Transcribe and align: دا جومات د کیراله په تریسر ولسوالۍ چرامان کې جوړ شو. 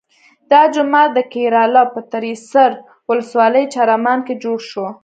دا 0.51 0.61
جومات 0.73 1.09
د 1.13 1.19
کیراله 1.31 1.83
په 1.93 1.99
تریسر 2.11 2.71
ولسوالۍ 3.09 3.65
چرامان 3.75 4.19
کې 4.27 4.33
جوړ 4.43 4.57
شو. 4.69 4.85